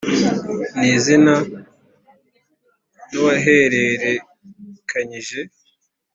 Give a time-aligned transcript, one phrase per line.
[0.77, 1.33] n izina
[3.09, 5.41] n uwahererekanyije